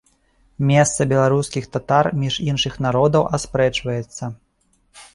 [0.69, 4.37] Месца беларускіх татар між іншых народаў аспрэчваецца.